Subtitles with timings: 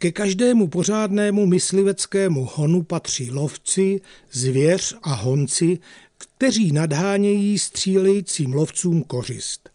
[0.00, 4.00] Ke každému pořádnému mysliveckému honu patří lovci,
[4.32, 5.78] zvěř a honci,
[6.18, 9.70] kteří nadhánějí střílejícím lovcům kořist.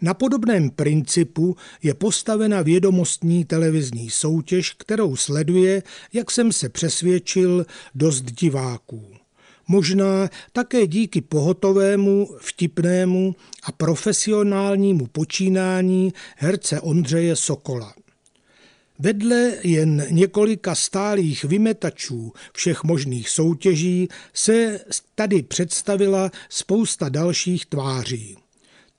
[0.00, 5.82] Na podobném principu je postavena vědomostní televizní soutěž, kterou sleduje,
[6.12, 9.04] jak jsem se přesvědčil, dost diváků.
[9.68, 17.94] Možná také díky pohotovému, vtipnému a profesionálnímu počínání herce Ondřeje Sokola.
[19.02, 24.80] Vedle jen několika stálých vymetačů všech možných soutěží se
[25.14, 28.36] tady představila spousta dalších tváří.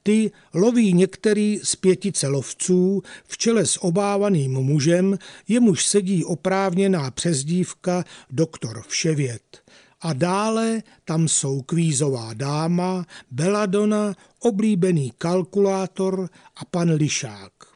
[0.03, 8.03] Ty loví některý z pětice lovců v čele s obávaným mužem, jemuž sedí oprávněná přezdívka
[8.29, 9.61] doktor Vševět.
[10.01, 17.72] A dále tam jsou kvízová dáma, Beladona, oblíbený kalkulátor a pan Lišák.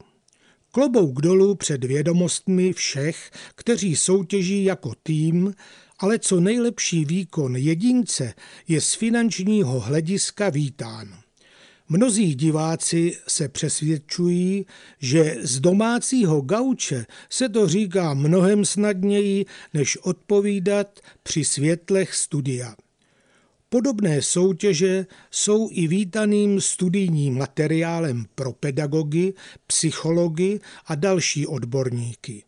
[0.71, 5.53] Klobouk dolů před vědomostmi všech, kteří soutěží jako tým,
[5.99, 8.33] ale co nejlepší výkon jedince
[8.67, 11.17] je z finančního hlediska vítán.
[11.89, 14.65] Mnozí diváci se přesvědčují,
[14.99, 22.75] že z domácího gauče se to říká mnohem snadněji, než odpovídat při světlech studia.
[23.69, 29.33] Podobné soutěže jsou i vítaným studijním materiálem pro pedagogy,
[29.67, 32.43] psychology a další odborníky.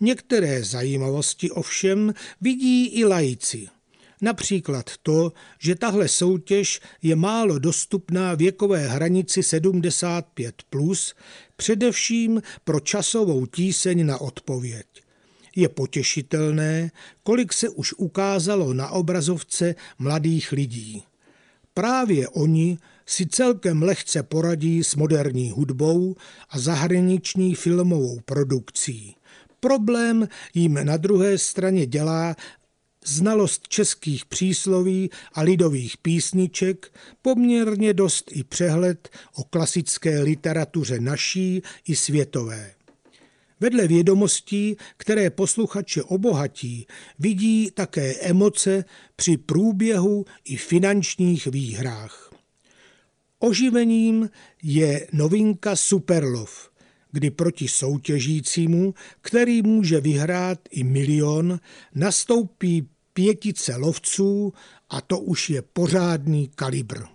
[0.00, 3.68] Některé zajímavosti ovšem vidí i laici.
[4.22, 11.14] Například to, že tahle soutěž je málo dostupná věkové hranici 75+, plus,
[11.56, 14.86] především pro časovou tíseň na odpověď.
[15.56, 16.90] Je potěšitelné,
[17.22, 21.02] kolik se už ukázalo na obrazovce mladých lidí.
[21.74, 26.16] Právě oni si celkem lehce poradí s moderní hudbou
[26.50, 29.16] a zahraniční filmovou produkcí.
[29.60, 32.36] Problém jim na druhé straně dělá
[33.04, 36.92] znalost českých přísloví a lidových písniček,
[37.22, 42.70] poměrně dost i přehled o klasické literatuře naší i světové.
[43.60, 46.86] Vedle vědomostí, které posluchače obohatí,
[47.18, 48.84] vidí také emoce
[49.16, 52.34] při průběhu i finančních výhrách.
[53.38, 54.30] Oživením
[54.62, 56.70] je novinka Superlov,
[57.12, 61.60] kdy proti soutěžícímu, který může vyhrát i milion,
[61.94, 64.52] nastoupí pětice lovců
[64.90, 67.10] a to už je pořádný kalibr.